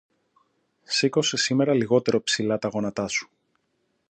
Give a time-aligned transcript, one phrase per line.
[0.83, 3.29] Σήκωσε σήμερα λιγότερο ψηλά τα γόνατα σου